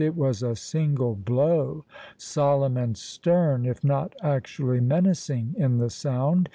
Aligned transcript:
It 0.03 0.15
was 0.15 0.41
a 0.41 0.55
single 0.55 1.13
blow, 1.13 1.85
solemn 2.17 2.75
and 2.75 2.97
stern, 2.97 3.67
if 3.67 3.83
not 3.83 4.15
actually 4.23 4.79
menacing 4.79 5.53
in 5.55 5.77
the 5.77 5.91
sound. 5.91 6.49